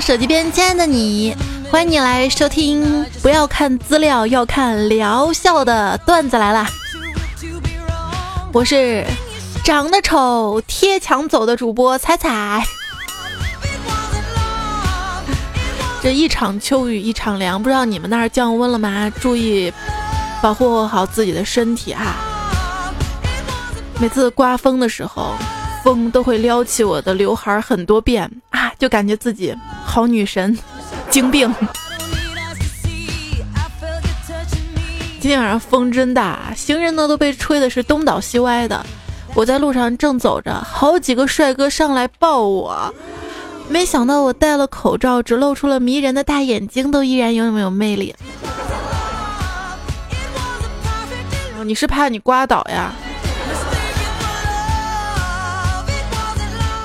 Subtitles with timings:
[0.00, 1.36] 手机边亲爱的你，
[1.70, 3.04] 欢迎你来收听。
[3.20, 6.66] 不要看资料，要看疗效的段子来了。
[8.50, 9.04] 我是
[9.62, 12.64] 长得丑、贴墙走的主播彩彩。
[16.02, 19.12] 这一场秋雨一场凉，不知道你们那儿降温了吗？
[19.20, 19.70] 注意
[20.40, 22.14] 保护好自己的身体哈。
[24.00, 25.34] 每次刮风的时候，
[25.84, 28.49] 风都会撩起我的刘海很多遍啊，
[28.80, 30.58] 就感觉自己好女神，
[31.10, 31.54] 精病。
[35.20, 38.84] 今天晚上风真大，行人呢都被吹的是东倒西歪的。
[39.34, 42.92] 我在路上正走着，好几个帅哥上来抱我。
[43.68, 48.16] 没想到我戴了口罩，只露出了迷人的大眼睛，都依然有没有魅力？
[51.64, 52.90] 你是怕你刮倒呀？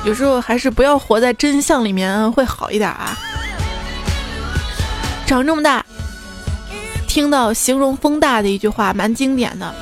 [0.06, 3.18] 有时候还是不要活在真相里面会好一点啊！
[5.26, 5.84] 长这么大，
[7.08, 9.74] 听到形容风大的一句话，蛮经典的。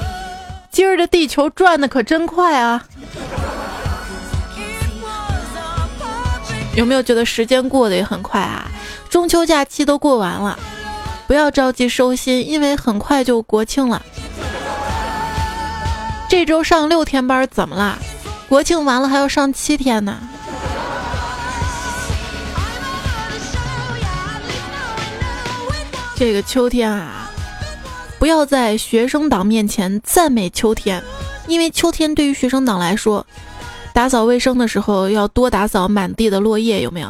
[0.72, 2.82] 今儿这地球转的可真快啊！
[6.74, 8.72] 有没有觉得时间过得也很快啊？
[9.10, 10.58] 中秋假期都过完了，
[11.28, 14.02] 不要着急收心，因为很快就国庆了。
[16.30, 17.98] 这周上六天班怎么啦？
[18.48, 20.18] 国庆完了还要上七天呢。
[26.16, 27.30] 这个秋天啊，
[28.20, 31.04] 不要在学生党面前赞美秋天，
[31.48, 33.26] 因为秋天对于学生党来说。
[33.94, 37.10] 打扫卫生的时候要多打扫满地的落叶，有没有？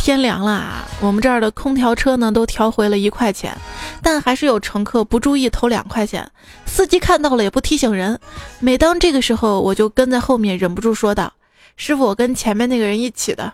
[0.00, 3.54] 天凉了，我们这儿的空调车呢都调回了一块钱，
[4.02, 6.28] 但还是有乘客不注意投两块钱，
[6.64, 8.18] 司机看到了也不提醒人。
[8.60, 11.30] 每当这个时候，我就跟在后面，忍不住说道
[11.76, 13.52] ：“师傅，我跟前面那个人一起的。”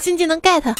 [0.00, 0.74] 新技能 get。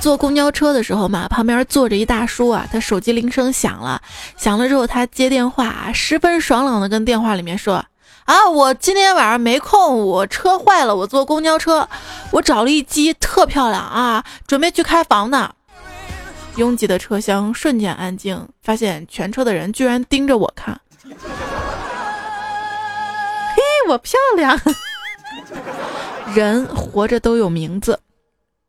[0.00, 4.00] 坐公交车的时候嘛，旁边坐着一大叔啊，他手机铃声响了，
[4.36, 7.84] 响了之后他接电话，十分爽朗的跟电话里面说
[8.24, 11.88] ：“啊，我今天晚上没空，我车坏了，我坐公交车，
[12.32, 15.54] 我找了一机特漂亮啊，准备去开房呢。”
[16.56, 20.80] 拥挤的车厢瞬间安静，发现全车的人居然盯着我看。
[23.54, 24.60] 嘿，我漂亮。
[26.34, 28.00] 人活着都有名字。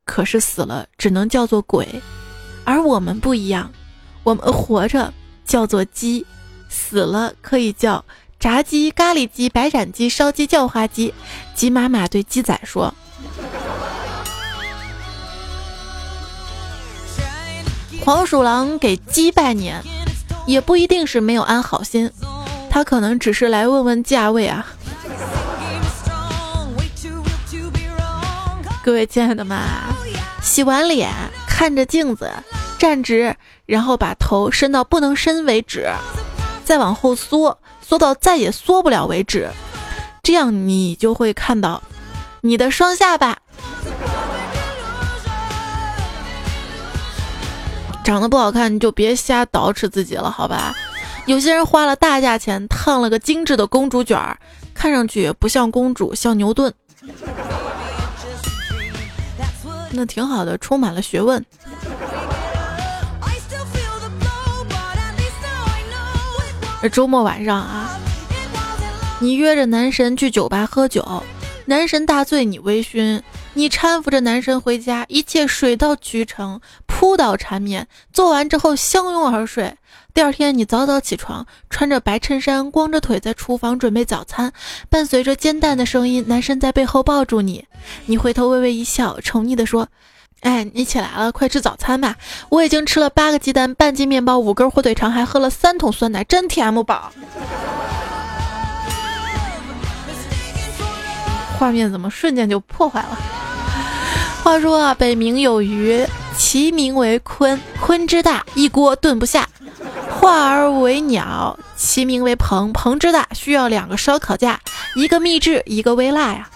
[0.03, 1.87] 可是死了只能叫做鬼，
[2.63, 3.71] 而我们不一样，
[4.23, 5.13] 我们活着
[5.45, 6.25] 叫做鸡，
[6.69, 8.03] 死了可以叫
[8.45, 11.11] 炸鸡、咖喱鸡、白斩鸡、烧鸡、叫花鸡。
[11.55, 12.93] 鸡妈妈对鸡仔说
[18.05, 19.81] ：“黄鼠狼给鸡拜年，
[20.45, 22.11] 也不一定是没有安好心，
[22.69, 24.63] 他可能只是来问问价位啊。”
[28.85, 29.57] 各位亲爱的们，
[30.43, 31.09] 洗完脸
[31.47, 32.31] 看着镜子，
[32.77, 33.35] 站直，
[33.65, 35.89] 然后把头伸到不能伸为止，
[36.63, 37.57] 再往后缩，
[37.87, 39.47] 缩到再也缩不了为止，
[40.23, 41.83] 这样你就会看到
[42.41, 43.37] 你的双下巴。
[48.03, 50.73] 长得不好看，你就别瞎捯饬自己了，好吧？
[51.27, 54.35] 有些人花了大价钱烫了个精致的公主卷儿，
[54.73, 56.73] 看上去不像公主，像牛顿。
[59.91, 61.45] 那挺好的，充满了学问。
[66.89, 67.97] 周末晚上啊，
[69.19, 71.23] 你约着男神去酒吧喝酒，
[71.65, 73.21] 男神大醉你微醺，
[73.53, 79.75] 你搀扶着男神回家，一切水到渠成，扑倒缠绵，做完之后相拥而睡。
[80.13, 84.53] 第二天，你早早起床，穿着白衬衫，光着腿在厨房准备早餐，
[84.89, 87.65] 伴随着煎蛋的声音，男神在背后抱住你，
[88.05, 89.89] 你回头微微一笑，宠溺地说
[90.45, 92.15] ：“哎，你起来了，快吃早餐吧！
[92.49, 97.11] 我已经吃了八个鸡蛋，半斤面包，五根火腿肠，还喝了三桶酸奶，真甜不饱。”
[101.57, 103.17] 画面怎么瞬间就破坏了？
[104.43, 106.05] 话说啊，北冥有鱼，
[106.37, 109.49] 其名为鲲，鲲之大，一锅炖不下。
[110.11, 112.71] 化而为鸟，其名为鹏。
[112.71, 114.59] 鹏之大，需要两个烧烤架，
[114.95, 116.47] 一个秘制，一个微辣呀。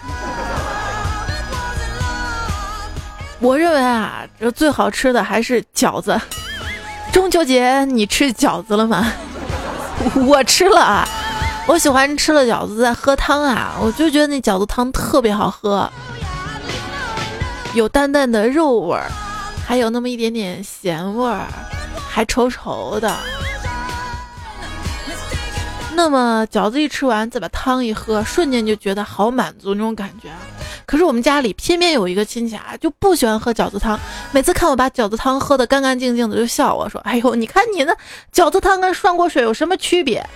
[3.40, 6.20] 我认为啊，这最好吃的还是饺子。
[7.12, 9.12] 中秋节你吃饺子了吗？
[10.28, 11.08] 我吃了啊，
[11.66, 15.90] 我喜欢吃了饺子再喝汤啊，我就觉得那饺子汤特别好喝，
[17.74, 19.10] 有淡淡的肉味儿，
[19.66, 21.46] 还有那么一点点咸味儿。
[22.12, 23.16] 还稠稠的，
[26.02, 30.30] 那么饺子一吃完，再把汤一喝，瞬间就觉得好满足那种感觉。
[30.86, 34.00] 可是我们家里偏偏有一个亲戚啊，就不喜欢喝饺子汤。
[34.32, 37.94] 每次看我把饺子汤喝得干干净净的，就笑我说：“哎呦，你看你那
[38.32, 40.26] 饺子汤跟涮锅水有什么区别？”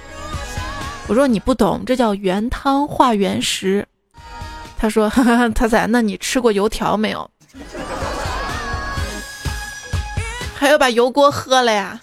[1.08, 3.86] 我说：“你不懂，这叫原汤化原食。”
[4.76, 5.08] 他说
[5.54, 7.30] ：“他在，那你吃过油条没有？
[10.54, 11.98] 还要把油锅喝了呀？”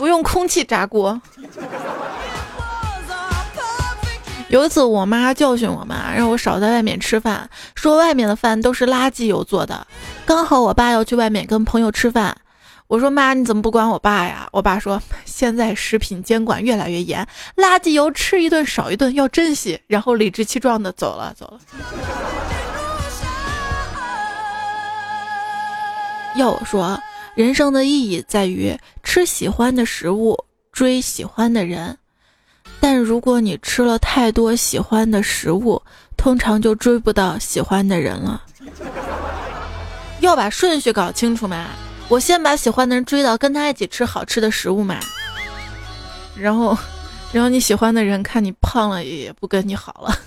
[0.00, 1.20] 不用空气炸锅。
[4.48, 9.86] 有一次，我妈教训我妈，让我少在外面吃饭，说外面的饭都是垃圾油做的。
[10.24, 12.34] 刚好我爸要去外面跟朋友吃饭，
[12.86, 14.48] 我说妈，你怎么不管我爸呀？
[14.52, 19.78] 我爸说现在食品监管越来越严，垃圾油吃一顿少一顿，要珍惜。
[19.86, 21.60] 然后理直气壮的走了，走了。
[26.36, 26.98] 要我说。
[27.34, 30.36] 人生的意义在于吃喜欢的食物，
[30.72, 31.96] 追喜欢的人。
[32.80, 35.80] 但如果你吃了太多喜欢的食物，
[36.16, 38.42] 通常就追不到喜欢的人了。
[40.20, 41.68] 要把顺序搞清楚嘛，
[42.08, 44.98] 我先把喜欢的人追到，跟他一起吃好吃的食物嘛。
[46.36, 46.76] 然后，
[47.32, 50.18] 然后你喜欢的人看你胖了，也不跟你好了。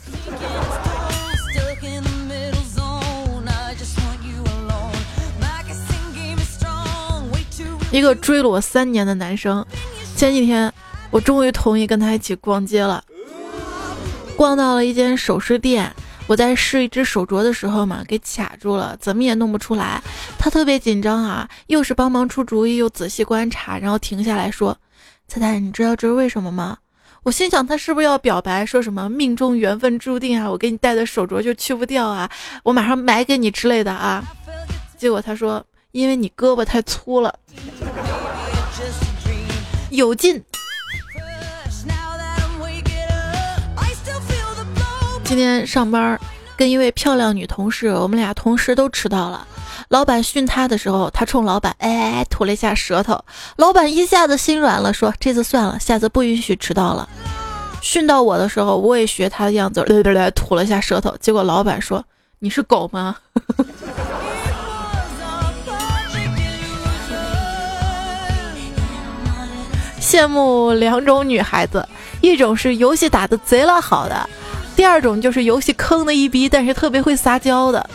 [7.94, 9.64] 一个追了我三年的男生，
[10.16, 10.74] 前几天
[11.12, 13.04] 我终于同意跟他一起逛街了。
[14.36, 15.94] 逛到了一间首饰店，
[16.26, 20.02] 我在试一只手镯的时候嘛，给卡住了，怎么也弄不出来。
[20.40, 24.76] 他特别紧张啊，又是帮忙出主意，又仔细观察，然后停下来说
[25.30, 26.76] ：“菜菜，你知道这是为什么吗？”
[27.22, 32.28] 我心想他是不是要表白，说什么命中缘分注定啊，我给你戴的手镯就去不掉啊，
[32.64, 34.24] 我马上买给你之类的啊。
[34.98, 35.64] 结果他说。
[35.94, 37.36] 因为你胳膊太粗了，
[39.92, 40.44] 有劲。
[45.24, 46.20] 今天上班
[46.58, 49.48] 跟一位漂亮女同事，我们俩同时都迟到了。
[49.90, 53.24] 老板训他的时候，他冲老板哎哎吐了一下舌头。
[53.58, 57.08] 老板一下子心软了，说这次算了，下次不允许迟到了。
[57.84, 61.16] 训到我的时候，我也学他的样子，对对对，吐了一下舌头。
[61.20, 62.04] 结果老板说
[62.40, 63.16] ：“你是狗吗？”
[70.04, 71.88] 羡慕两种女孩子，
[72.20, 74.30] 一种是游戏打的贼拉好的，
[74.76, 77.90] 第二种就是游戏坑的一逼，但是特别会撒娇的。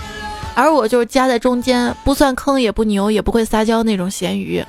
[0.54, 4.64] 而我就是夹在中间，不算坑也不牛，也不会撒娇那种咸鱼。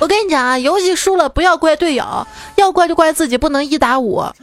[0.00, 2.26] 我跟你讲啊，游戏输了不要怪队友，
[2.56, 4.16] 要怪就怪自己不能一打五。
[4.16, 4.34] 呵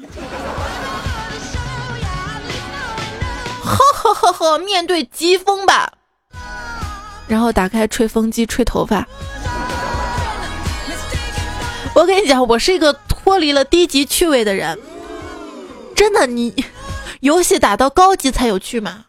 [3.63, 5.91] 呵呵呵，面对疾风吧。
[7.27, 9.05] 然后打开吹风机吹头发。
[12.01, 14.75] 我跟你讲，我是一个脱离了低级趣味的人。
[15.95, 16.65] 真的，你
[17.19, 19.05] 游戏打到高级才有趣吗？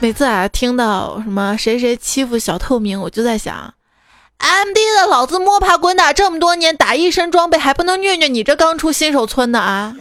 [0.00, 3.72] 每次啊，听到什么谁谁欺负小透明，我就在想
[4.36, 9.96] ，M D 的老子摸爬滚打这么多年，打一身装备还不能虐虐你这刚出新手村的啊？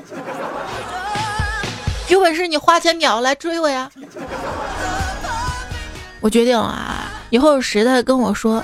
[2.09, 3.89] 有本事你花钱秒来追我呀！
[6.19, 7.10] 我决定了啊。
[7.31, 8.63] 以后谁再跟我说，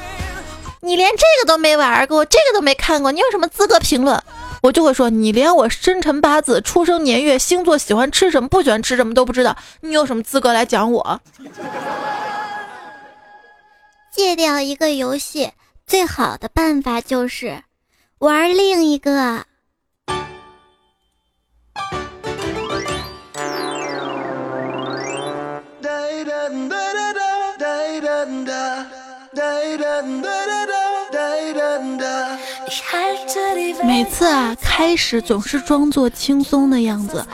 [0.82, 4.22] 你连这个都没玩过，这个都没看过，你有什么资格评论？
[4.62, 11.22] 我就会说，你连我生辰八字、出生年月、星座、喜欢吃什么、不喜欢吃什么都不知道，你有什么资格来讲我？
[14.12, 15.52] 戒掉一个游戏
[15.86, 17.64] 最好的办法就是
[18.20, 19.47] 玩另一个。
[33.84, 37.26] 每次啊，开始总是装作轻松的样子，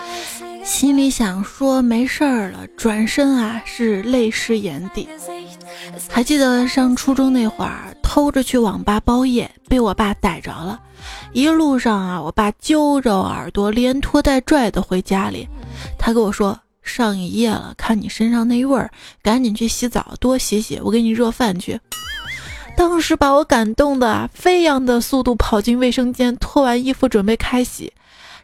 [0.63, 5.08] 心里想说没事儿了，转身啊是泪湿眼底。
[6.10, 10.80] 还记得上初中那会儿，偷着去网吧包夜，被我爸逮着了。
[11.34, 15.48] 一路上啊，我爸揪着耳朵，连拖带拽的回家里。
[15.98, 18.89] 他跟我说：“上一夜了，看你身上那味儿，
[19.22, 21.80] 赶紧去洗澡，多洗洗，我给你热饭去。”
[22.75, 27.94] 当时把我感动的，飞扬的速度跑进卫生间，脱完衣服准备开洗。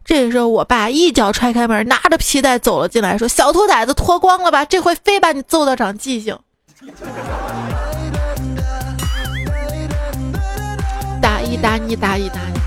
[0.06, 4.66] 这时候，我爸一脚踹开门，拿着皮带走了进来，说：“小兔崽子，脱光了吧？
[4.66, 6.38] 这回非把你揍到长记性。”
[11.22, 12.60] 打一打你，打一打你。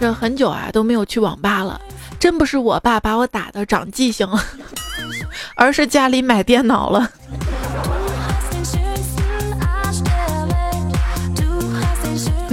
[0.00, 1.80] 这很久啊都没有去网吧了，
[2.18, 4.44] 真不是我爸把我打的长记性了。
[5.54, 7.10] 而是家里买电脑了。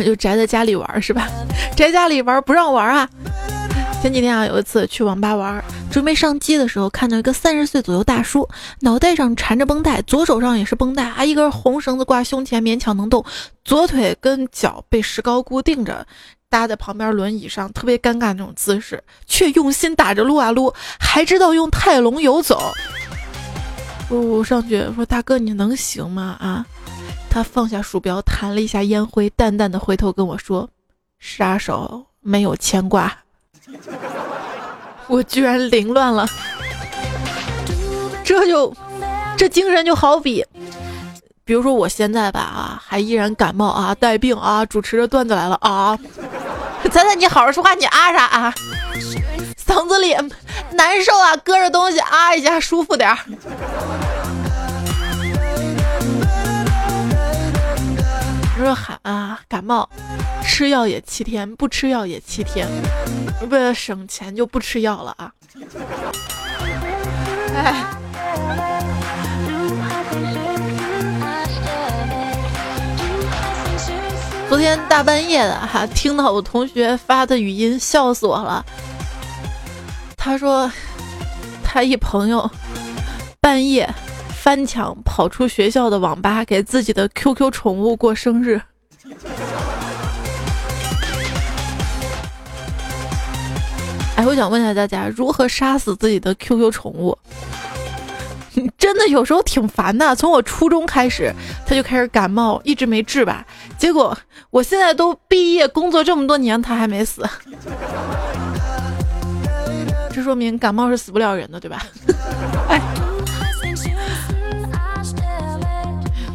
[0.03, 1.27] 就宅在家里玩是吧？
[1.75, 3.09] 宅家里玩不让玩啊！
[4.01, 8.47] 前几天啊，有一次去网吧玩，准备上机的时候，看到一个三十岁左右大叔，
[8.81, 13.25] 脑袋上缠着绷带，左手上也是绷带啊，一根红绳子挂胸前，勉强能动，
[13.65, 16.05] 左腿跟脚被石膏固定着，
[16.47, 22.71] 搭在旁边轮椅上，特别尴尬那种姿势，却用心打着撸啊撸，还知道用泰龙游走。
[24.09, 26.65] 我上去说：“大哥，你能行吗？”啊？
[27.37, 30.67] 他放下鼠标，弹了一下烟灰，淡淡的回头跟我说
[31.21, 33.15] ：“杀手没有牵挂。”
[35.05, 36.27] 我居然凌乱了，
[38.23, 38.75] 这就
[39.37, 40.43] 这精神就好比，
[41.45, 45.95] 比如说我现在吧啊，还依然感冒啊，带病啊，主持着段子来了啊，
[46.91, 48.51] 咱咱你好好说话，你啊啥啊？
[49.63, 50.15] 嗓子里
[50.71, 53.19] 难受啊，搁着东西啊一下舒服点儿。
[58.67, 59.89] 说喊啊，感冒，
[60.43, 62.67] 吃药也七天，不吃药也七天，
[63.49, 65.31] 为了省钱就不吃药了啊！
[67.55, 67.85] 哎，
[74.49, 78.65] 昨天大半夜的哈，听到我同学发的语音，笑死我了。
[80.17, 80.69] 他说，
[81.63, 82.51] 他一朋友
[83.39, 83.89] 半夜。
[84.37, 88.61] 翻墙跑出学校的网吧，给自己的 QQ 宠物过生日。
[94.15, 97.17] 哎，我想问一下大家，如何杀死自己的 QQ 宠物？
[98.77, 100.15] 真的有时候挺烦的。
[100.15, 101.33] 从我初中开始，
[101.65, 103.45] 他就开始感冒，一直没治吧。
[103.77, 104.17] 结果
[104.49, 107.27] 我现在都毕业工作这么多年，他还没死。
[110.11, 111.83] 这说明感冒是死不了人的，对吧？
[112.69, 112.79] 哎。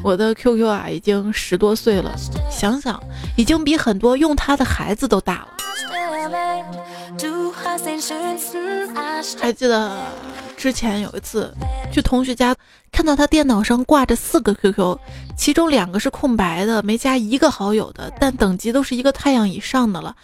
[0.03, 2.13] 我的 QQ 啊，已经十多岁了，
[2.51, 3.01] 想想
[3.37, 5.49] 已经比很多用它的孩子都大了。
[9.39, 9.97] 还记得
[10.57, 11.55] 之前有一次
[11.93, 12.55] 去同学家，
[12.91, 14.99] 看到他电脑上挂着四个 QQ，
[15.37, 20.17] 其中两个是空白的，没加一个好友的，但等级都是一个太阳以上的了。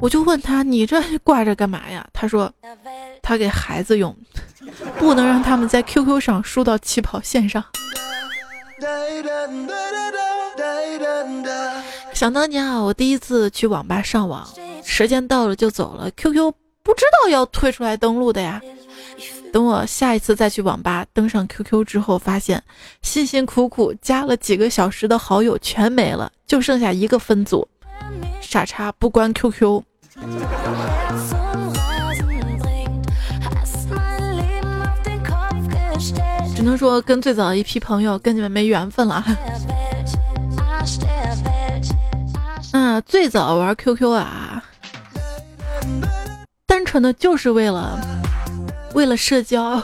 [0.00, 2.50] 我就问他：“你这挂着干嘛呀？”他说
[3.22, 4.16] ：“他给孩子用，
[4.98, 7.62] 不能让他们在 QQ 上输到起跑线上。”
[12.12, 14.46] 想当年啊，我第一次去网吧上网，
[14.84, 18.60] 时间到了就走了，QQ 不知道要退出来登录的呀。
[19.52, 22.62] 等我下一次再去网吧登上 QQ 之后，发现
[23.02, 27.66] 辛辛苦苦加了几个小时的好友全没了，就剩下一个分组。
[28.40, 29.82] 傻叉不关 QQ。
[36.60, 39.24] 只能说跟最早的一批朋友跟你们没缘分了。
[42.72, 44.62] 嗯，最早玩 QQ 啊，
[46.66, 47.98] 单纯的就是为了
[48.92, 49.82] 为了社交，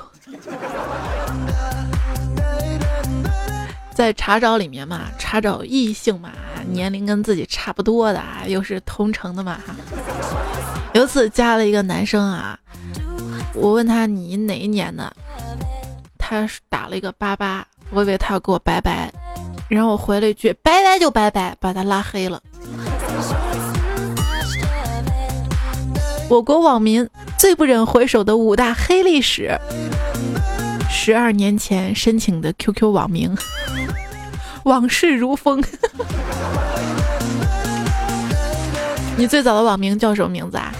[3.94, 6.30] 在查找里面嘛，查找异性嘛，
[6.70, 9.74] 年龄跟自己差不多的，又是同城的嘛哈。
[10.92, 12.58] 有次加了一个男生啊，
[13.54, 15.10] 我问他你哪一年的？
[16.28, 19.12] 他打了一个八八，我以为他要给我拜拜，
[19.68, 22.42] 然后我回了一句拜拜就拜拜，把他拉黑了。
[26.28, 29.56] 我国网民最不忍回首的五大黑历史：
[30.90, 33.32] 十二年前申请的 QQ 网名，
[34.64, 35.62] 往事如风。
[39.16, 40.72] 你最早的网名叫什么名字啊？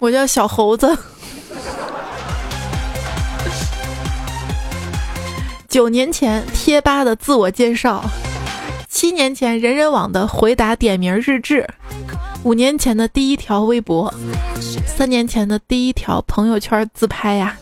[0.00, 0.98] 我叫小猴子。
[5.68, 8.02] 九年前贴吧的自我介绍，
[8.88, 11.68] 七年前人人网的回答点名日志，
[12.44, 14.12] 五年前的第一条微博，
[14.86, 17.54] 三年前的第一条朋友圈自拍呀。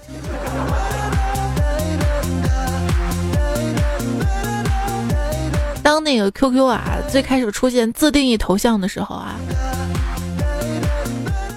[5.82, 9.34] 当那个 QQ 啊最开始出现自定义头像的时候啊，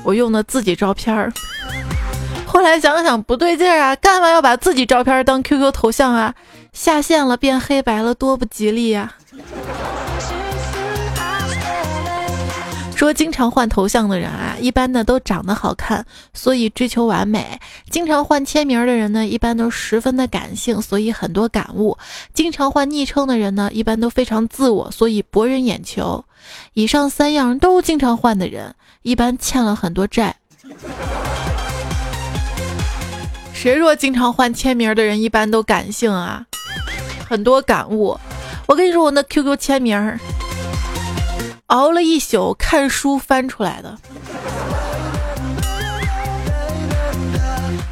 [0.03, 1.31] 我用的自己照片儿。
[2.57, 6.33] 后来想想不对劲儿啊，干嘛要把自己照片当 QQ 头像啊？
[6.73, 9.13] 下线了变黑白了，多不吉利呀！
[12.95, 17.59] 说经常换头像的人啊，一般的都长得好看，所以追求完美；
[17.91, 21.95] 经常换签名的人呢，一般都十分的感性，所以很多感悟；
[22.33, 26.25] 经常换昵称的人呢，一般都非常自我，所以博人眼球。
[26.73, 28.73] 以上三样都经常换的人，
[29.03, 30.37] 一般欠了很多债。
[33.57, 36.45] 谁说经常换签名的人一般都感性啊？
[37.27, 38.15] 很多感悟。
[38.67, 40.19] 我跟你说，我那 QQ 签名，
[41.65, 43.97] 熬了一宿看书翻出来的。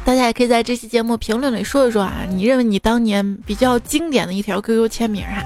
[0.04, 5.42] 大家也可以在这期节目评论里说一说啊，你认为你当年比较经典的一条 QQ 签名啊？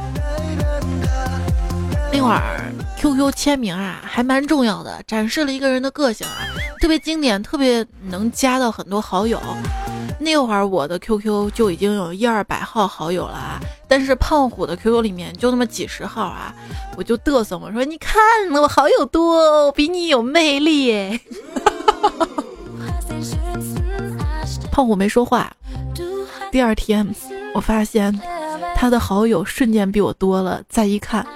[2.12, 6.44] 那会儿 QQ 签名啊，还蛮重要的，展示了一个人的个性啊，
[6.78, 9.40] 特别经典，特别能加到很多好友。
[10.22, 13.58] 那会儿我的 QQ 就已经有一二百号好友了啊，
[13.88, 16.54] 但是胖虎的 QQ 里面就那么几十号啊，
[16.96, 18.20] 我就嘚瑟我说你看
[18.52, 21.18] 我好友多，我比你有魅力。
[24.70, 25.50] 胖虎没说话。
[26.52, 27.06] 第二天，
[27.54, 28.19] 我发现
[28.75, 30.62] 他的好友瞬间比我多了。
[30.69, 31.26] 再一看，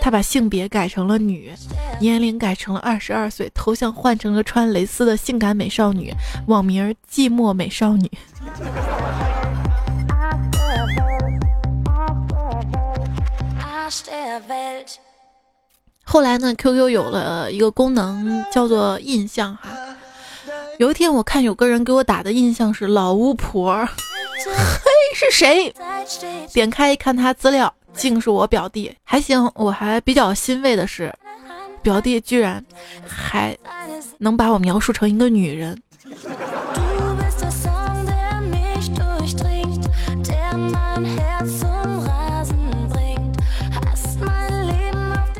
[0.00, 1.52] 他把性别改成了女，
[2.00, 6.14] 年龄改成了二十二岁，头像换成了穿蕾丝的性感美少女，
[6.46, 8.10] 网名寂寞美少女。
[16.04, 19.68] 后来呢？QQ 有了一个功能，叫做印象哈。
[20.78, 23.88] 有一天，我看有个人给我打的印象是老巫婆，
[24.52, 25.74] 嘿，是谁？
[26.52, 28.94] 点开一看，他资料竟是我表弟。
[29.02, 31.12] 还行，我还比较欣慰的是，
[31.82, 32.64] 表弟居然
[33.06, 33.56] 还
[34.18, 35.80] 能把我描述成一个女人。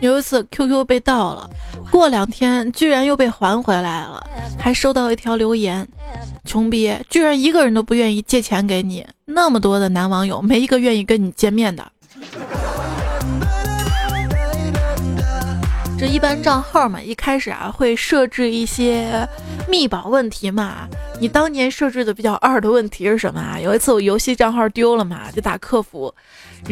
[0.04, 1.48] 有一次 QQ 被盗了。
[1.90, 4.22] 过两天居然又被还回来了，
[4.58, 5.88] 还收到一条留言
[6.44, 11.90] ：“穷逼，居然一个人都不愿意借钱给你，那么多的男网友，没一个愿意跟你见面的。
[15.98, 19.26] ”这一般账号嘛，一开始啊会设置一些
[19.68, 20.86] 密保问题嘛。
[21.18, 23.58] 你当年设置的比较二的问题是什么啊？
[23.58, 26.14] 有一次我游戏账号丢了嘛，就打客服，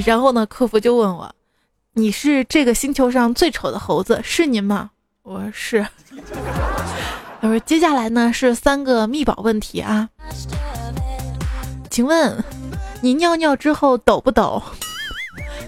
[0.05, 1.33] 然后呢，客服就问我
[1.95, 4.91] ：“你是这个星球上最丑的猴子，是您吗？”
[5.23, 5.87] 我说是，
[7.41, 10.09] 他说接下来呢是三个密保问题啊，
[11.91, 12.43] 请问
[13.03, 14.63] 你尿尿之后抖不抖？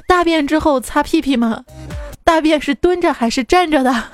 [0.08, 1.64] 大便之后擦屁屁吗？
[2.24, 4.04] 大便是蹲着还是站着的？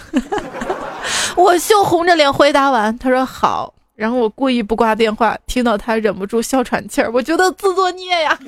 [1.37, 8.39] 我羞红着脸回答完，他说好，然后我故意不挂电话，听到他忍不住笑喘气儿，我觉得自作孽呀。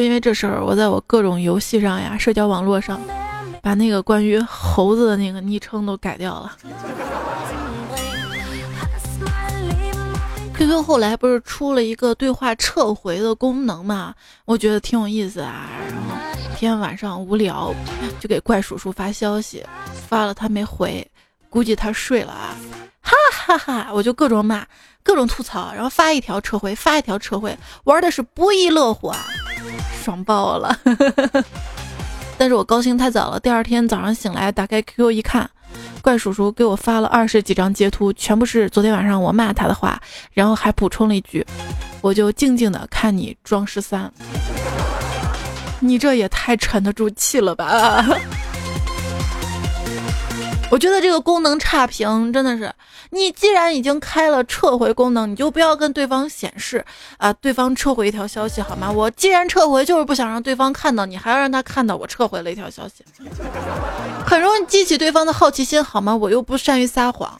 [0.00, 2.98] 就因为这事儿，我在我各种游戏上呀、社交网络上，
[3.60, 6.56] 把那个关于猴子的那个昵称都改掉了。
[10.54, 14.14] QQ 后来不是出了一个对话撤回的功能嘛？
[14.46, 15.68] 我觉得挺有意思啊。
[15.90, 16.16] 然后
[16.56, 17.74] 天晚上无聊，
[18.18, 19.62] 就给怪叔叔发消息，
[20.08, 21.06] 发了他没回，
[21.50, 22.56] 估计他睡了啊。
[23.02, 23.90] 哈哈哈！
[23.92, 24.64] 我就各种骂，
[25.02, 29.18] 各种吐槽，然后发一条撤回，发一条撤回，玩的是不亦乐乎啊。
[30.02, 30.78] 爽爆了！
[32.38, 33.38] 但是我高兴太早了。
[33.38, 35.48] 第二天早上醒来，打开 QQ 一看，
[36.00, 40.00] 怪叔叔给我发了二十几张截图，全部是昨天晚上我骂他的话，
[40.32, 41.46] 然后还补充了一句
[42.00, 44.10] ：“我就静静的看你装十三。”
[45.80, 48.04] 你这也太沉得住气了吧！
[50.70, 52.72] 我觉得这个功能差评真的是，
[53.10, 56.84] 你既然已经开了撤回功能，你就不要跟对方显示
[57.18, 58.90] 啊，对方撤回一条消息好吗？
[58.90, 63.04] 我既然撤回，就是不想让对方看到，你还要让他看到我撤回了一条消息，
[64.24, 66.14] 很容易激起对方的好奇心好吗？
[66.14, 67.36] 我又不善于撒谎。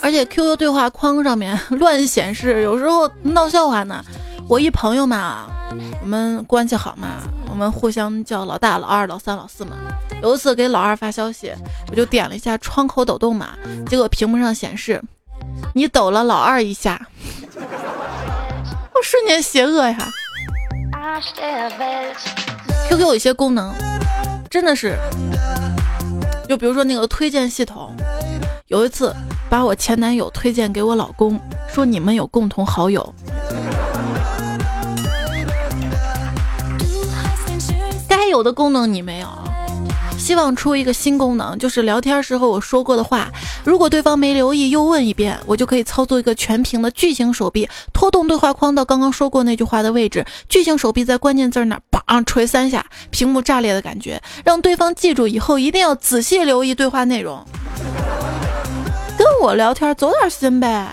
[0.00, 4.04] 而且 QQ 对话框上面 乱显示，有时候闹笑话呢。
[4.48, 5.46] 我一朋友嘛，
[6.02, 9.76] 我们关系好嘛，我们互相叫老大、老二、老三、老四嘛。
[10.22, 11.52] 有一次给老二发消息，
[11.90, 13.50] 我就点了一下窗口抖动嘛，
[13.88, 15.00] 结果屏幕上显示
[15.74, 17.00] 你抖了老二一下，
[17.56, 20.08] 我瞬间邪恶呀。
[22.88, 23.72] QQ 有一些功能
[24.50, 24.98] 真的是。
[26.48, 27.94] 就比如说那个推荐系统，
[28.72, 29.14] 有一次
[29.50, 33.14] 把我前男友推荐给我老公，说你们有共同好友，
[38.08, 39.28] 该有的功能你没有。
[40.16, 43.30] 希望出一个新功能，就是聊天时候我说过的话，
[43.62, 57.44] 如果对方没留意又问一遍，我就可以操作一个全屏的巨型手臂，拖动对话框到刚刚说过那句话的位置，巨型手臂在关键字那儿梆捶三下，屏幕炸裂的感觉，让对方记住以后一定要仔细留意对话内容。
[59.22, 60.88] 跟我聊天，走点心呗。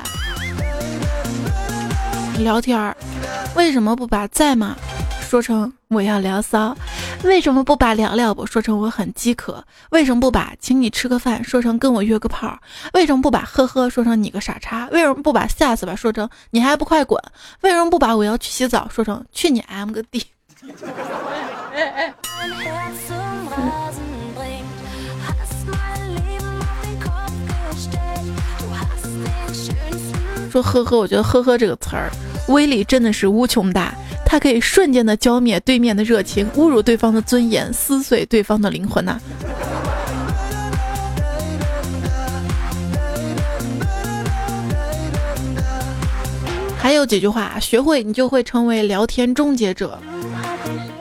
[2.38, 2.96] 聊天，
[3.56, 4.76] 为什么不把在吗
[5.28, 6.78] 说成我要聊骚？
[7.24, 9.66] 为什么不把聊聊不说成我很饥渴？
[9.90, 12.56] 为什么不把请你吃个饭说成跟我约个炮？
[12.94, 14.88] 为什么不把呵呵说成你个傻叉？
[14.92, 17.20] 为什么不把下次吧说成你还不快滚？
[17.62, 20.24] 为什么不把我要去洗澡说成去你 M 个 D？
[30.52, 32.10] 说呵呵，我觉得呵呵这个词儿
[32.48, 33.94] 威力真的是无穷大。
[34.26, 39.18] 它可以瞬间的浇灭对面的热情，侮辱对方的尊严，撕碎对方的灵魂呐！
[46.78, 50.00] 还有几句话，学会你就会成为聊天终结者。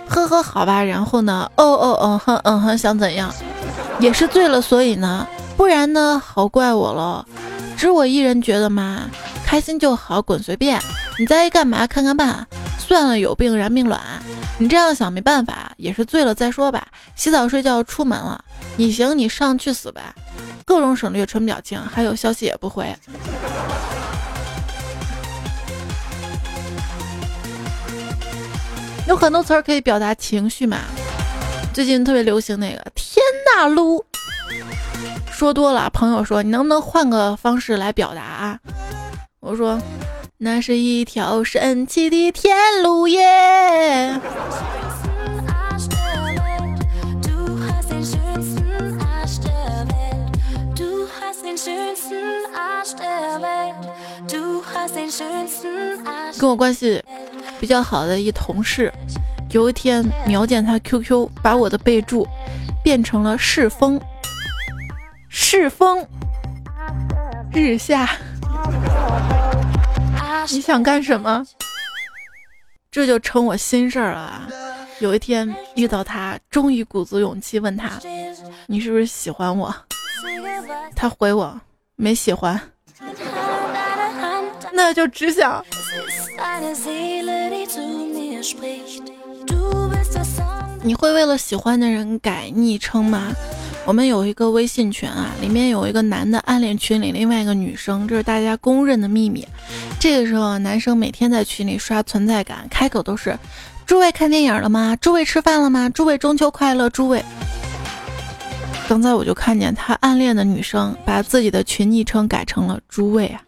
[0.09, 1.51] 呵呵，好吧，然后呢？
[1.57, 3.33] 哦哦，嗯哼，嗯哼，想怎样？
[4.01, 5.27] 也是醉了，所以呢？
[5.57, 6.23] 不然呢？
[6.25, 7.27] 好怪我了，
[7.79, 9.09] 只我一人觉得吗？
[9.47, 10.83] 开心就好，滚随便。
[11.17, 11.87] 你在意干嘛？
[11.87, 12.45] 看看办。
[12.77, 14.01] 算了，有病然命卵！
[14.59, 16.88] 你这样想没办法，也是醉了再说吧。
[17.14, 18.45] 洗澡睡觉出门了，
[18.77, 20.12] 你行你上去死吧！
[20.64, 22.93] 各种省略纯表情，还有消息也不回。
[29.07, 30.79] 有很多词儿可以表达情绪嘛？
[31.73, 33.23] 最近特别流行那个“天
[33.55, 34.03] 呐噜”，
[35.31, 38.59] 说多了，朋友说你能不能换个方式来表达啊？
[39.41, 39.81] 我说。
[40.41, 44.21] 那是一条神奇的天路耶。
[56.39, 57.03] 跟我关系
[57.59, 58.93] 比较好的一同事，
[59.51, 62.25] 有一天瞄见他 QQ，把我的备注
[62.81, 64.01] 变成了世风，
[65.29, 66.07] 世风，
[67.53, 68.09] 日下。
[70.51, 71.47] 你想干什么？
[72.91, 74.49] 这就成我心事儿了。
[75.01, 77.91] 有一天遇到他，终于鼓足勇气问他
[78.67, 79.75] ：“你是不是喜欢我？”
[80.97, 81.61] 他回我
[81.97, 82.61] ：“没喜欢。”
[84.73, 85.64] 那就只想。
[90.83, 93.33] 你会为了喜欢的人改昵称吗？
[93.85, 99.47] 我们有一个微信群啊，里面有一个男的暗恋群里另外一个女生，这是大家公认的秘密。
[99.99, 103.38] 这个时候，男生每天在群里刷存在感，开口都是
[103.87, 104.95] ：“诸位看电影了吗？
[105.01, 105.88] 诸位吃饭了吗？
[105.88, 106.91] 诸位中秋快乐！
[106.91, 107.25] 诸位。”
[108.87, 113.43] 刚才我就看见他暗恋的女生把自己的群昵称改成了“诸位”啊。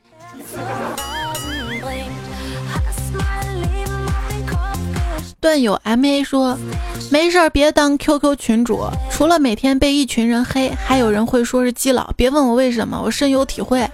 [5.40, 6.57] 段友 M A 说。
[7.11, 8.87] 没事儿，别当 QQ 群主。
[9.11, 12.12] 除了每天被一群人黑，还有人会说是基佬。
[12.16, 13.88] 别问我为什么，我深有体会。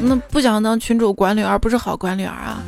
[0.00, 2.60] 那不想当群主管理员，不是好管理员啊！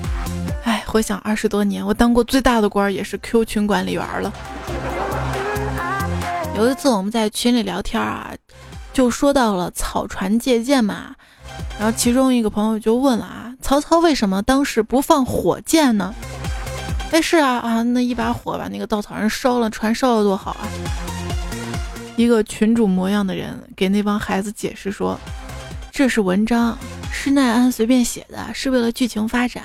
[0.65, 4.33] 哎，回想二十多年，我当过最大的官也是 Q 群管理员了。
[6.57, 8.31] 有一次我们在群里聊天啊，
[8.93, 11.15] 就说到了草船借箭嘛，
[11.79, 16.15] 然后其中一个朋友就问了啊，曹操为什么当时不放火箭呢？
[17.13, 20.69] 哎，是啊啊，那一把火把那个稻草人烧了，船烧了多好啊！
[22.17, 25.19] 一个群主模样的人给那帮孩子解释说
[25.93, 26.77] ：“这是文章，
[27.13, 29.63] 施耐庵随便写的，是为了剧情发展。”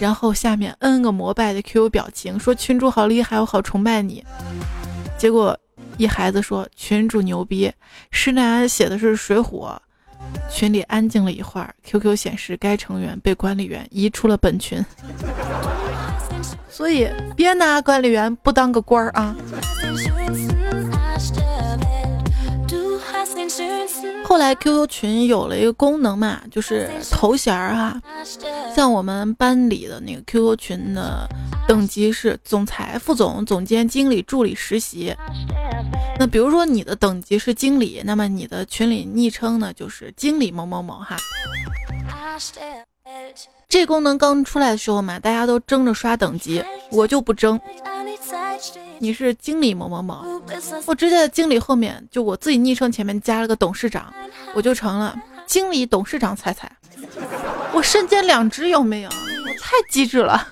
[0.00, 4.24] 然后下面 N 个膜拜的 QQ 表情说：“群主好厉害，我好崇拜你。”
[5.18, 5.58] 结果
[5.98, 7.70] 一孩子说：“群主牛逼，
[8.10, 9.76] 施耐庵写的是水浒。”
[10.50, 14.84] 群里安静了一会儿，QQ 显示该成员被管理员移出了本群。
[16.68, 19.36] 所以别拿管理员不当个官儿啊！
[24.24, 28.00] 后来 QQ 群有了一个功能嘛，就是头衔儿哈。
[28.74, 31.28] 像我们班里的那个 QQ 群的
[31.68, 35.14] 等级是总裁、副总、总监、经理、助理、实习。
[36.22, 41.16] 那比如说你的等级是经理，那么你的群里昵称呢就是经理某某某哈。
[43.68, 47.60] 这功能刚出来的时候嘛，大家都争着刷等级，我就不争。
[49.00, 50.24] 你是经理某某某，
[50.86, 54.14] 我直接在经理后面，就我自己昵称前面加了个董事长，
[54.54, 56.70] 我就成了经理董事长彩彩。
[57.72, 59.08] 我身兼两职有没有？
[59.08, 60.46] 我太机智了。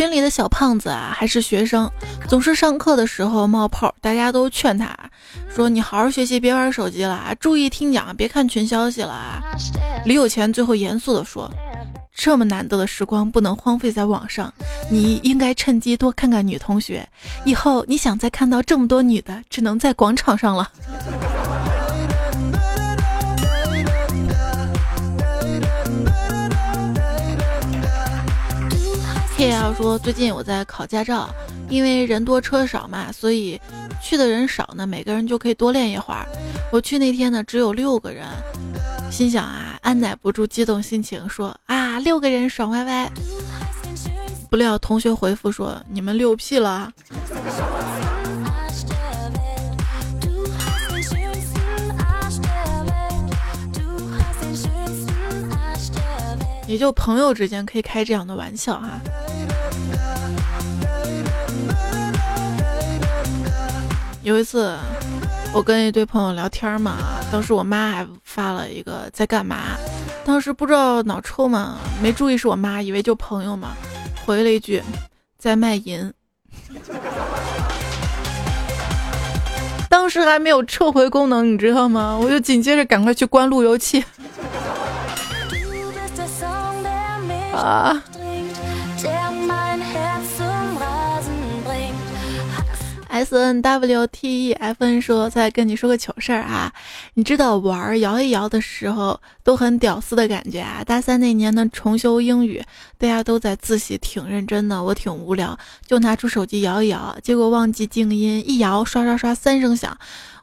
[0.00, 1.86] 群里的小胖子啊，还是学生，
[2.26, 3.94] 总是上课的时候冒泡。
[4.00, 4.96] 大家都劝他
[5.54, 9.42] 说：“你好好学习，别玩手机了，注意听讲，别看群消息了。”
[10.06, 11.52] 李有钱最后严肃地说
[12.16, 14.50] ：“这么难得的时光不能荒废在网上，
[14.90, 17.06] 你应该趁机多看看女同学。
[17.44, 20.66] 以后你想再看到这么多女的，只能在广场上了。
[29.40, 31.30] K L 说，最近我在考驾照，
[31.70, 33.58] 因为人多车少嘛，所以
[34.02, 36.26] 去的人少呢，每个人就可以多练一会儿。
[36.70, 38.26] 我去那天呢，只有六个人，
[39.10, 43.10] 心想啊，按耐不住激动心情，说啊，六个人爽歪歪。
[44.50, 46.92] 不料同学回复说，你们六屁了。
[56.66, 59.00] 也就朋友之间可以开这样的玩笑哈。
[64.30, 64.78] 有一次，
[65.52, 66.98] 我跟一堆朋友聊天嘛，
[67.32, 69.76] 当时我妈还发了一个在干嘛，
[70.24, 73.70] 当时不知道脑抽嘛，没注意是我妈，以为就朋友嘛，
[74.24, 74.80] 回了一句
[75.36, 76.12] 在卖淫。
[79.88, 82.16] 当时还没有撤回功能，你知道吗？
[82.16, 84.04] 我就紧接着赶快去关路由器。
[87.52, 88.00] 啊。
[93.20, 96.72] S N W T E F N 说：“再跟你说个糗事儿啊，
[97.12, 100.82] 你知道玩摇一摇的时候都很屌丝的感觉啊。
[100.82, 102.64] 大三那年呢，重修英语，
[102.96, 104.82] 大家都在自习，挺认真的。
[104.82, 109.94] 我挺无聊，就拿出手机摇一摇，结果忘记静音，一摇刷刷刷三声响。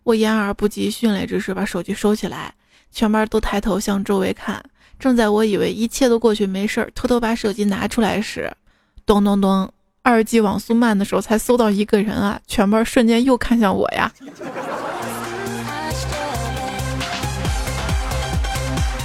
[0.03, 2.53] 我言而不及，迅雷之势把手机收起来，
[2.91, 4.63] 全班都抬头向周围看。
[4.99, 8.55] 正在我以为一切都过去没事儿，偷偷把手机拿出来时，
[9.03, 9.67] 咚咚咚。”
[10.07, 12.39] 二 G 网速慢的时候才搜到一个人啊！
[12.47, 14.09] 全班瞬间又看向我呀。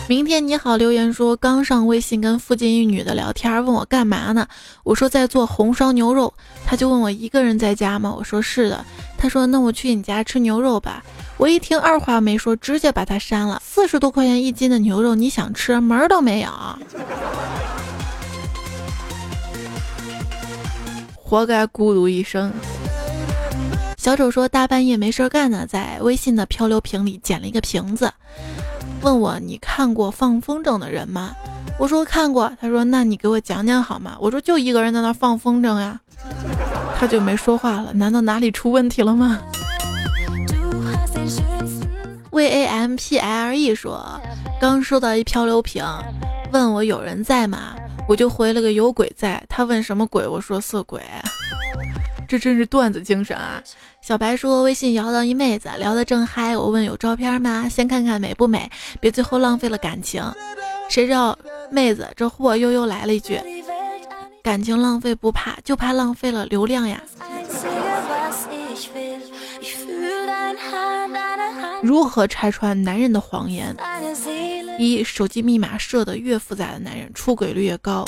[0.09, 4.47] 明天你好，留言说刚上微信跟附近一女的聊天，问我干嘛呢？
[4.85, 6.33] 我说在做红烧牛肉。
[6.65, 8.15] 他就问我一个人在家吗？
[8.17, 8.85] 我说是的。
[9.19, 11.03] 他说那我去你家吃牛肉吧。
[11.37, 13.61] 我一听二话没说，直接把他删了。
[13.65, 16.49] 四十多块钱一斤的牛肉，你想吃门儿都没有。
[21.33, 22.53] 活该孤独一生。
[23.97, 28.13] 小丑说大半夜没事干呢，在微信的漂流瓶里捡了一个瓶子，
[29.01, 31.35] 问我你看过放风筝的人吗？
[31.79, 32.53] 我说看过。
[32.61, 34.15] 他说那你给我讲讲好吗？
[34.21, 35.99] 我说就一个人在那放风筝呀。
[36.99, 37.95] 他就没说话了。
[37.95, 39.41] 难道哪里出问题了吗
[42.31, 44.21] ？V A M P L E 说
[44.61, 45.83] 刚收到一漂流瓶，
[46.51, 47.73] 问我有人在吗？
[48.09, 51.01] 我就回了个有鬼在，他问什么鬼，我说色鬼，
[52.29, 53.63] 这真是段子精神啊！
[54.01, 57.69] 小白说微信摇到一妹子，聊得正嗨，我问有照片吗？
[57.69, 60.23] 先看看美不美，别最后浪费了感情。
[60.89, 61.39] 谁知道
[61.71, 63.41] 妹子这货悠悠来了一句，
[64.43, 67.01] 感情浪费不怕，就怕浪费了流量呀。
[71.83, 73.77] 如何拆穿男人的谎言？
[74.79, 78.05] 一手机密码设的越复杂的男人，出轨率越高。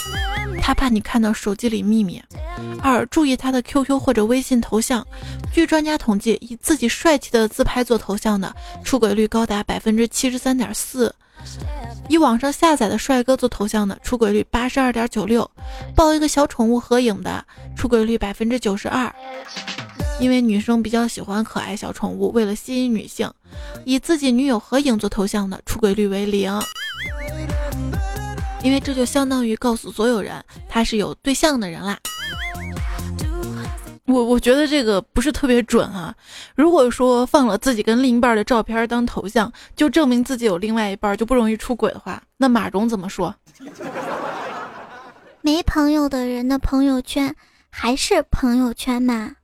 [0.61, 2.23] 他怕你看到手机里秘密。
[2.81, 5.07] 二注意他的 QQ 或者微信头像。
[5.53, 11.11] 据专家统计，以自己帅气的自拍做头像的，出轨率高达百分之七十三点四；
[12.09, 15.45] 以网上下载的帅哥做头像的，出轨率八十二点九六；
[15.95, 17.45] 抱一个小宠物合影的，
[17.77, 19.13] 出轨率百分之九十二。
[20.21, 23.31] 因为女生比较喜欢可爱小宠物，为了吸引女性，
[23.85, 26.53] 以自己女友合影做头像的出轨率为零。
[28.63, 31.99] 因为这就相当于告诉所有人他是有对象的人啦。
[34.07, 36.15] 我我觉得这个不是特别准啊。
[36.55, 43.35] 如果说放了自己跟另一半的照片当头像，就证明自己有另外一半就不容易出轨的话，那马蓉怎么说？
[45.43, 47.35] 没朋友的人的朋友圈
[47.69, 49.37] 还是朋友圈吗？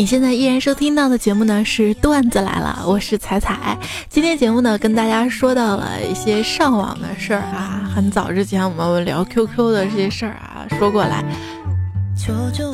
[0.00, 3.76] 你现在依然收听到的节目呢是段子来了，我是彩彩。
[4.08, 11.22] 今天节目呢跟大家说到了一些上网的事儿啊，很早之前我们聊 QQ 的这些事儿啊说过来。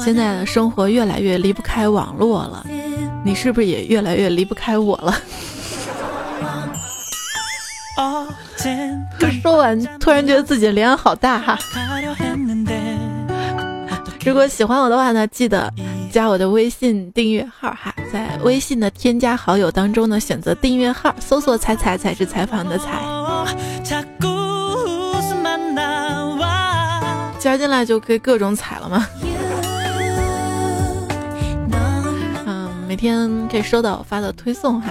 [0.03, 2.67] 现在的生活越来越离不开网络了，
[3.25, 5.15] 你是不是也越来越离不开我了？
[9.43, 11.59] 说完突然觉得自己脸好大哈。
[14.25, 15.73] 如果喜欢我的话呢，记得。
[16.09, 23.03] 加我的微信订阅号哈，在微信的添加好友当中呢，选择订阅号，搜索“彩彩才是采访的彩”。
[27.39, 29.07] 加进来就可以各种踩了吗？
[32.97, 34.91] 每天可以收到我发的推送哈。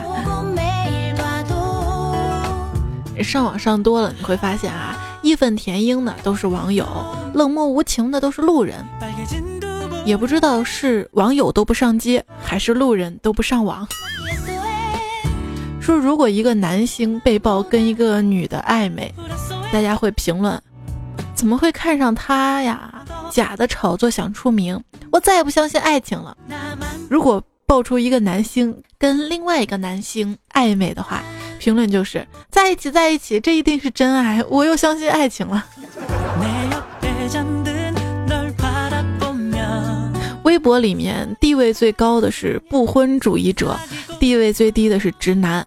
[3.24, 6.86] 上网上多了，你会发现啊，义愤填膺的都是网友，
[7.34, 8.78] 冷漠无情的都是路人。
[10.06, 13.88] 也不知道是网友都不上街，还是路人都不上网。
[15.82, 19.12] 说如果一个男星被曝跟一个女的暧昧，
[19.74, 20.62] 大家会评论：
[21.34, 23.04] 怎么会看上他呀？
[23.32, 24.80] 假的炒作想出名，
[25.12, 26.38] 我再也不相信爱情了。
[27.10, 31.24] 如果爆出一个男星跟另外一个男星暧昧的话，
[31.60, 35.66] 评论就是在一起在一起，这一定是真爱，我又相信爱情了。
[40.44, 43.76] 微博里面地位最高的是不婚主义者，
[44.20, 45.66] 地位最低的是直男。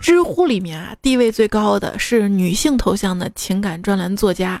[0.00, 4.60] 知乎里面啊，地位最高的是女性头像的情感专栏作家，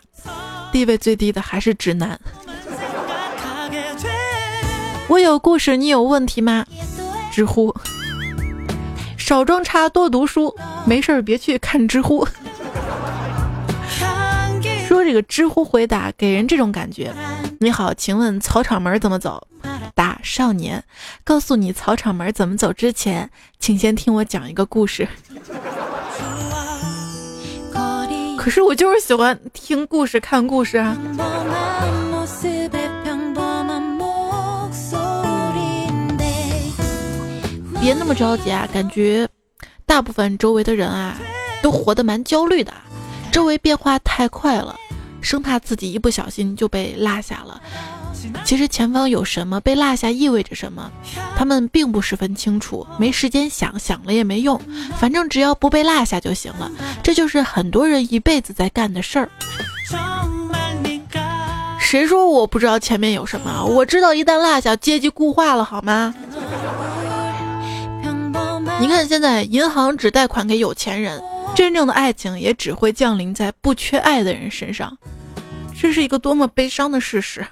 [0.72, 2.18] 地位最低的还是直男。
[5.08, 6.66] 我有故事，你有问题吗？
[7.32, 7.74] 知乎。
[9.16, 12.28] 少装叉，多读书，没事儿别去看知乎。
[14.86, 17.12] 说这个知乎回答给人这种感觉。
[17.58, 19.46] 你好，请问草场门怎么走？
[19.94, 20.84] 答：少年，
[21.24, 25.08] 告诉你草场门怎么走之前，请先听我讲一个故事。
[28.36, 30.96] 可是我就是喜欢听故事、看故事啊。
[37.80, 39.28] 别那么着急啊，感觉
[39.86, 41.16] 大部分周围的人啊，
[41.62, 42.72] 都活得蛮焦虑的，
[43.30, 44.74] 周围变化太快了，
[45.20, 47.60] 生怕自己一不小心就被落下了。
[48.44, 50.90] 其实前方有什么，被落下意味着什么，
[51.36, 54.60] 他们并不十分清楚，没时间想，想了也没用，
[54.98, 56.70] 反正只要不被落下就行了。
[57.02, 59.30] 这就是很多人一辈子在干的事儿。
[61.80, 63.64] 谁说我不知道前面有什么？
[63.64, 66.12] 我知道一旦落下，阶级固化了，好吗？
[68.80, 71.20] 你看现在银行只贷款给有钱人，
[71.54, 74.96] 真正的爱情也只会降临在不缺爱的人身上，
[75.76, 77.44] 这是一个多么悲伤的事实。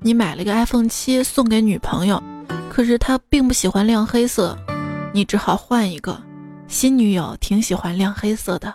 [0.00, 2.22] 你买了个 iPhone 七送给女朋友，
[2.70, 4.58] 可是她并不喜欢亮黑色，
[5.14, 6.20] 你只好换一个。
[6.66, 8.74] 新女友挺喜欢亮黑色的。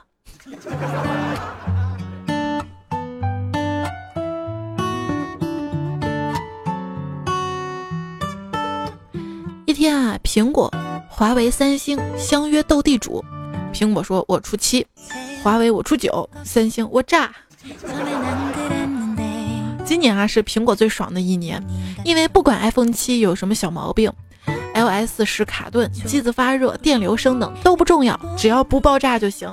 [9.74, 10.72] 一天啊，苹果、
[11.10, 13.26] 华为、三星相约斗地主，
[13.74, 14.86] 苹果说我出七，
[15.42, 17.32] 华为我出九，三星我炸。
[19.84, 21.60] 今年啊是苹果最爽的一年，
[22.06, 24.14] 因为不管 iPhone 七有什么小毛病
[24.76, 29.52] ，iOS 十卡顿、机子发热、电流声等都不重要，只要不爆炸就行。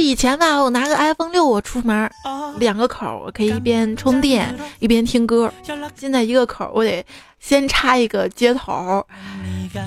[0.00, 2.10] 这以前吧，我拿个 iPhone 六，我出门
[2.56, 5.52] 两个口，我可以一边充电一边听歌。
[5.94, 7.04] 现在一个口，我得
[7.38, 9.06] 先插一个接头，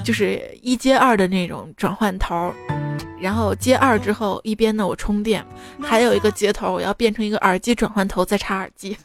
[0.04, 2.54] 就是一接二的那种转换头。
[3.20, 5.44] 然后接二之后，一边呢我充电，
[5.82, 8.96] 还有一个接头，我要变成一个耳机转换头，再插耳机。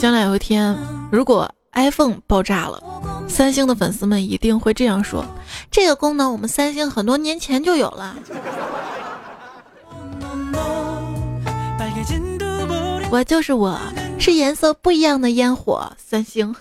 [0.00, 0.74] 将来有一天，
[1.12, 2.82] 如果 iPhone 爆炸了，
[3.28, 5.24] 三星的粉丝们一定会这样说：
[5.70, 8.16] 这个功能我们三星很多年前就有了。
[13.10, 13.78] 我就是我。
[14.18, 16.54] 是颜色不一样的烟火，三星。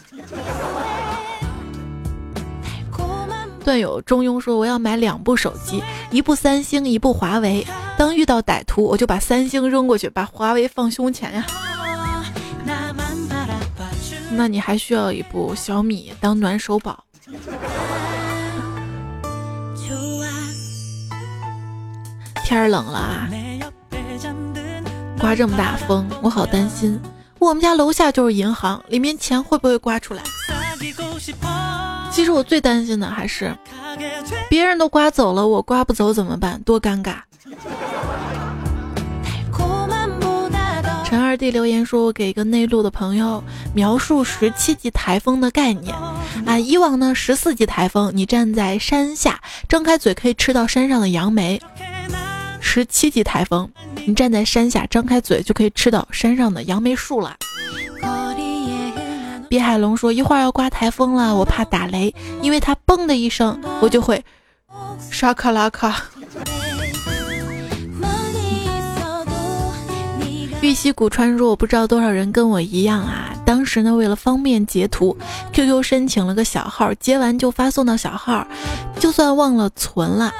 [3.65, 7.67] 段友中庸说：“我要买两部手机，一部三星，一部华为。
[7.97, 11.45] 当遇到歹徒，我就把三星扔过去，把华为放胸前呀。”
[14.39, 17.03] 那你还需要一部小米当暖手宝。
[22.45, 23.29] 天儿冷了啊，
[25.19, 26.97] 刮这么大风，我好担心。
[27.37, 30.23] 我们家楼下就是银行，里面钱会不会刮出来？
[32.09, 33.53] 其实我最担心的还是
[34.49, 36.61] 别人都刮走了，我刮不走怎么办？
[36.61, 37.17] 多尴尬！
[41.29, 43.43] 二弟留言说：“我给一个内陆的朋友
[43.75, 45.95] 描述十七级台风的概念
[46.43, 51.61] 啊，以往呢十四级台风，你站在山下，张开嘴可以吃到山上的杨梅。”
[52.59, 53.69] 十七级台风，
[54.07, 57.35] 你站在山下，张开嘴就可以吃到山上的杨梅树了。
[59.47, 62.11] 比海龙说：“一会儿要刮台风了，我怕打雷，
[62.41, 64.25] 因为它嘣的一声，我就会
[65.11, 66.05] 沙卡拉卡。”
[70.61, 75.17] 玉溪古川说：“我不知道多少人跟我一样啊，当时呢为了方便截图
[75.53, 78.45] ，QQ 申请了个小号，截完就发送到小号，
[78.99, 80.33] 就算忘了存了，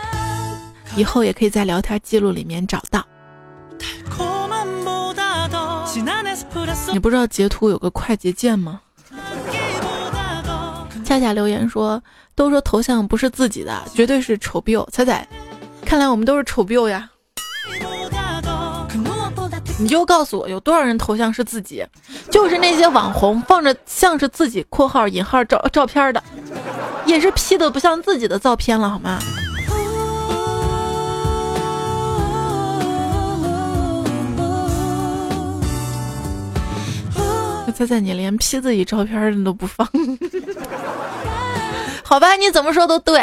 [0.98, 3.06] 以后也可以在聊天记录里面找到。
[6.92, 8.82] 你不知道截图有个快捷键吗？”
[11.06, 12.02] 恰恰留言说
[12.36, 14.86] ：“都说头像不是自己的，绝对是丑 biu！
[14.92, 15.26] 彩彩，
[15.86, 17.10] 看来我们都是丑 biu 呀。”
[19.80, 21.86] 你就告诉我，有多少人头像是自己？
[22.30, 26.22] 就是那些网红放着像是自己（括号引号）照照片的，
[27.06, 29.18] 也是 P 的不像自己的照片了，好吗？
[37.74, 39.88] 猜猜你连 P 自己照片你都不放？
[42.04, 43.22] 好吧，你怎么说都对。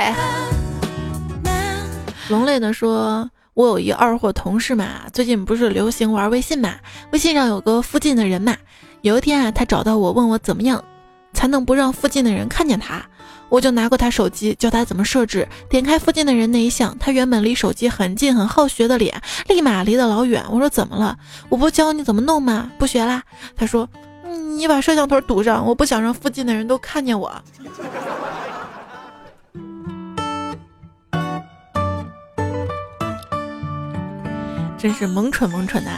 [2.30, 3.30] 龙类的说。
[3.56, 6.74] 我有一二货同事嘛，最近不是流行玩微信嘛？
[7.12, 8.54] 微信上有个附近的人嘛。
[9.00, 10.84] 有一天啊，他找到我，问我怎么样
[11.32, 13.02] 才能不让附近的人看见他。
[13.48, 15.48] 我就拿过他手机，教他怎么设置。
[15.70, 20.44] 点开附近的人那一项，他原本离手机很近、很好学的脸，立马离得老远。
[20.50, 21.16] 我说怎么了？
[21.48, 22.70] 我不教你怎么弄吗？
[22.78, 23.22] 不学啦？
[23.56, 23.88] 他说，
[24.58, 27.32] 你把摄像头堵上，我不想让附近的人都看见我。
[34.86, 35.90] 真是萌蠢萌蠢的。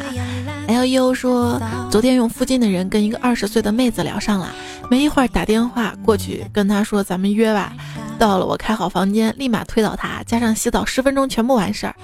[0.66, 1.60] L E O 说，
[1.90, 4.50] 昨天用附近的人跟一个二十岁的妹子聊上了，
[4.90, 7.74] 没一会儿打电话过去跟他说咱们约吧。
[8.18, 11.94] 到了我开好房间，立马推倒他，加上洗澡十分钟全部完事儿。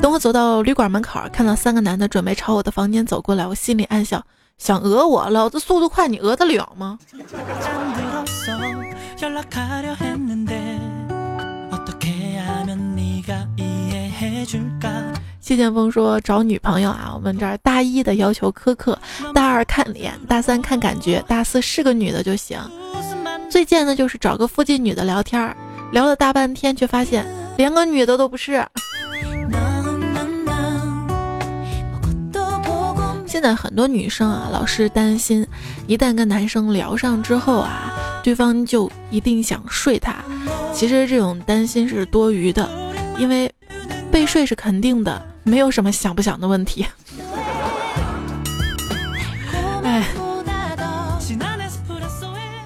[0.00, 4.24] 等我走到旅馆门口，看到三个男的准备朝我的房间走过来，我心里暗笑，
[4.56, 6.98] 想讹我，老子速度快，你讹得了吗？
[15.46, 18.98] 谢剑锋说找女朋友啊，我们这儿大一的要求苛刻，
[19.32, 22.58] 大二看脸，大三看感觉，大四是个女的就行。
[23.48, 25.56] 最贱的就是找个附近女的聊天，
[25.92, 27.24] 聊了大半天，却发现
[27.56, 28.66] 连个女的都不是。
[33.24, 35.46] 现在很多女生啊，老是担心，
[35.86, 40.16] 一旦跟男生聊上之后啊，对方就一定想睡她。
[40.74, 42.68] 其实这种担心是多余的。
[43.18, 43.50] 因为
[44.16, 46.86] 被睡是肯定的，没有什么想不想的问题。
[49.84, 50.06] 哎，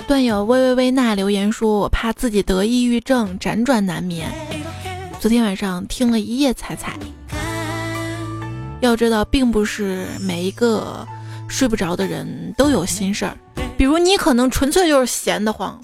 [0.07, 4.31] 段友微微微娜留言说：“我怕自己得抑郁症，辗转难眠。
[5.19, 6.97] 昨天晚上听了一夜彩彩。
[8.79, 11.05] 要知道，并不是每一个
[11.49, 13.37] 睡不着的人都有心事儿，
[13.77, 15.77] 比如你可能纯粹就是闲得慌。”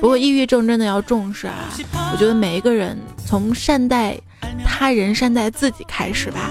[0.00, 1.54] 不过抑郁症真的要重视啊！
[2.12, 4.18] 我觉得每一个人从善待
[4.64, 6.50] 他人、善待自己开始吧。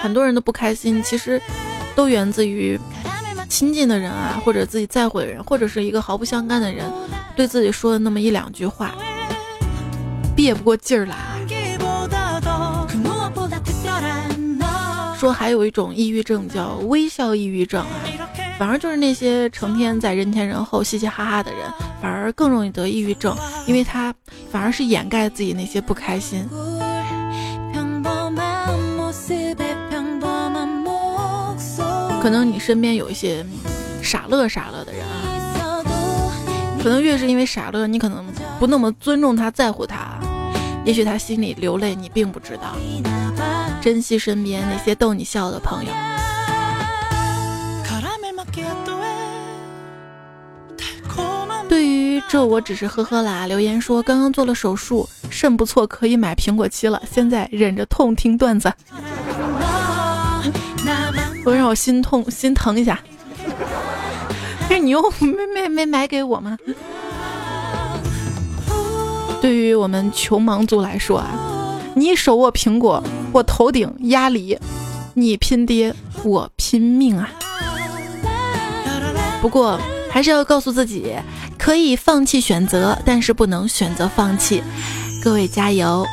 [0.00, 1.40] 很多人的不开心，其实
[1.94, 2.78] 都源自于
[3.48, 6.84] 亲近的人啊，或者自己在乎的人，或者是一个毫不相干的人
[7.34, 8.94] 对自己说的那么一两句话，
[10.36, 11.16] 憋不过劲儿来。
[15.16, 18.04] 说还有一种抑郁症叫微笑抑郁症啊。
[18.58, 21.60] 反而就是那些成天在人前人后嘻嘻哈哈的人，
[22.00, 23.36] 反而更容易得抑郁症，
[23.66, 24.14] 因为他
[24.50, 26.48] 反而是掩盖自己那些不开心。
[32.22, 33.44] 可能你身边有一些
[34.02, 35.82] 傻乐傻乐的人啊，
[36.82, 38.24] 可能越是因为傻乐，你可能
[38.58, 40.18] 不那么尊重他在乎他，
[40.86, 42.76] 也许他心里流泪，你并不知道。
[43.82, 45.90] 珍惜身边那些逗你笑的朋友。
[52.28, 53.46] 这，我只是呵呵啦。
[53.46, 57.00] 留言说刚刚做了手术，肾不错，可以买苹果七了。
[57.10, 58.72] 现在忍着痛听段子，
[61.42, 62.98] 不让我心痛心疼一下。
[64.68, 66.56] 这你又没没没买给我吗？
[69.40, 73.02] 对于我们穷忙族来说啊，你手握苹果，
[73.32, 74.58] 我头顶压梨，
[75.12, 77.28] 你拼爹，我拼命啊。
[79.42, 79.78] 不过
[80.10, 81.14] 还是要告诉自己。
[81.64, 84.62] 可以放弃选择，但是不能选择放弃。
[85.24, 86.04] 各位加油！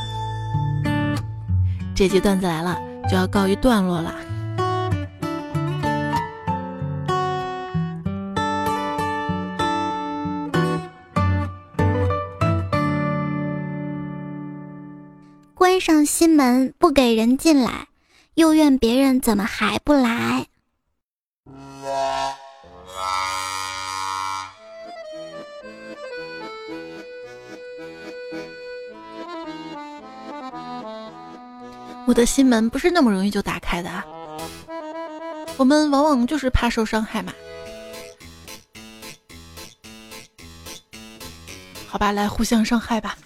[1.94, 2.80] 这期段子来了，
[3.10, 4.16] 就要告一段落了。
[15.54, 17.90] 关上心门，不给人进来，
[18.36, 20.46] 又怨别人怎么还不来。
[32.08, 34.06] 我的心门不是那么容易就打开的啊。
[35.58, 37.34] 我们往往就是怕受伤害嘛。
[41.88, 43.18] 好吧，来互相伤害吧。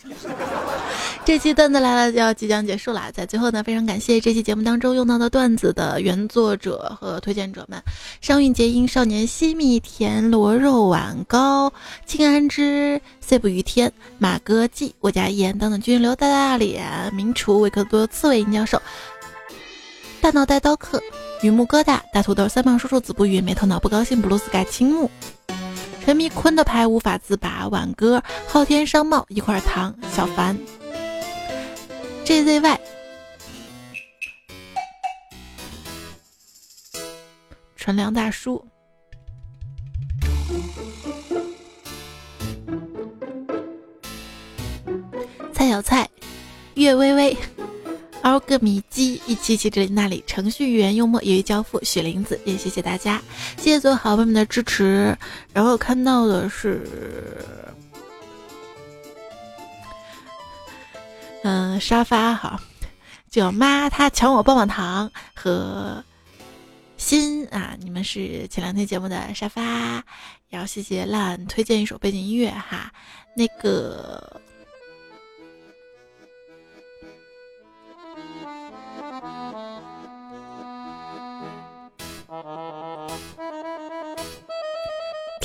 [1.25, 7.81] 这期段子来了就要即将结束了，在最后呢，非常感谢这期节目当中用到的段子的原作者和推荐者们：
[8.21, 11.73] 商运结英、少年西米田、螺肉碗糕、
[12.05, 18.79] 清安之、C 不于天、马哥记、我家言等等君留大大脸、名厨、维克多、刺猬、银教授、
[20.21, 21.01] 大脑袋刀客、
[21.41, 25.09] 榆木疙瘩、大土豆、三胖叔叔、子不语、没头脑不高兴、布鲁斯盖、青木。
[26.05, 30.55] 沉迷坤的牌无法自拔，挽歌昊天商贸一块糖，小凡
[32.25, 32.77] ，JZY，
[37.75, 38.65] 纯良大叔，
[45.53, 46.09] 蔡小蔡，
[46.73, 47.37] 岳微微。
[48.23, 53.21] 奥个米鸡，一起起这里那里，程序员幽默，业余交付，雪玲子，也谢谢大家，
[53.55, 55.15] 谢谢所有好朋友们的支持。
[55.53, 56.81] 然后看到的是，
[61.47, 62.59] 嗯，沙发哈，
[63.29, 66.03] 叫妈，她抢我棒棒糖和
[66.97, 69.61] 心啊，你们是前两天节目的沙发，
[70.49, 72.91] 然后谢谢烂推荐一首背景音乐哈，
[73.37, 74.41] 那个。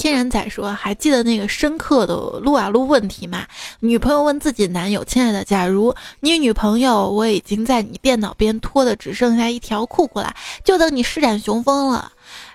[0.00, 3.46] 天然仔说：“还记得那个深刻的撸啊撸问题吗？
[3.80, 10.34] 女朋友问自己男友：‘亲爱的，假如你女朋友我已经在你电脑边脱的只剩下一条裤裤了，
[10.64, 12.12] 就等你施展雄风了，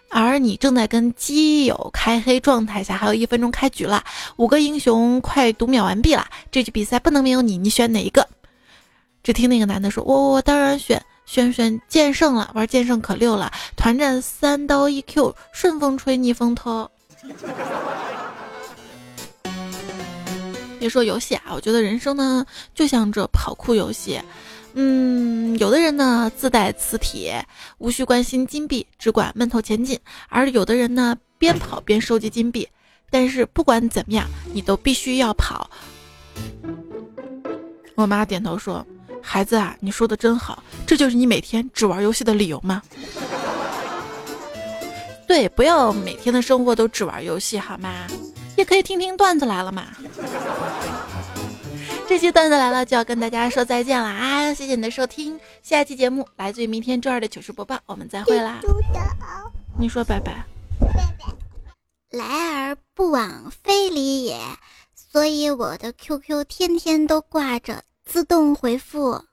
[0.10, 4.04] 而你正在跟基友开黑状态下，还有一分钟开局了，
[4.38, 8.28] 五个英雄快读秒完毕了，这局比赛不能没有你，你选哪一个？’
[9.22, 16.90] 只听那个男的说：‘我我我当然选选选剑圣了，玩剑圣可溜了，团战三刀一 Q，顺风吹，逆风偷。’”
[20.80, 24.20] 别说游戏啊，我觉得人生呢就像这跑酷游戏。
[24.74, 27.46] 嗯，有的人呢自带磁铁，
[27.78, 29.98] 无需关心金币，只管闷头前进；
[30.28, 32.68] 而有的人呢边跑边收集金币。
[33.10, 35.70] 但是不管怎么样，你都必须要跑。
[37.96, 38.86] 我妈点头说
[39.24, 42.82] ：“孩子啊，你说的真好，这就是你每天只玩游戏的理由吗？”
[45.28, 48.08] 对，不要每天的生活都只玩游戏，好吗？
[48.56, 49.88] 也可以听听段子来了嘛。
[52.08, 54.54] 这期段子来了就要跟大家说再见了啊！
[54.54, 58.60] 谢谢你的收听，下期节目来自于明天周二的糗事播报，我们再会啦。
[59.78, 60.46] 你说拜拜。
[62.12, 64.40] 来而不往非礼也，
[64.96, 69.26] 所以我的 QQ 天天都挂着自动回复。